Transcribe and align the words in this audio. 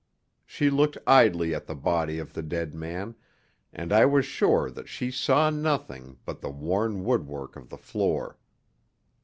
She 0.47 0.71
looked 0.71 0.97
idly 1.05 1.53
at 1.53 1.67
the 1.67 1.75
body 1.75 2.17
of 2.17 2.33
the 2.33 2.41
dead 2.41 2.73
man, 2.73 3.13
and 3.71 3.93
I 3.93 4.07
was 4.07 4.25
sure 4.25 4.71
that 4.71 4.89
she 4.89 5.11
saw 5.11 5.51
nothing 5.51 6.17
but 6.25 6.41
the 6.41 6.49
worn 6.49 7.03
woodwork 7.05 7.55
of 7.55 7.69
the 7.69 7.77
floor. 7.77 8.39